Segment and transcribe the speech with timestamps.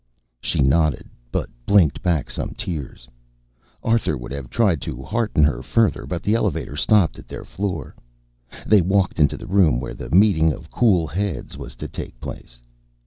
[0.39, 3.07] She nodded, but blinked back some tears.
[3.83, 7.93] Arthur would have tried to hearten her further, but the elevator stopped at their floor.
[8.65, 12.57] They walked into the room where the meeting of cool heads was to take place.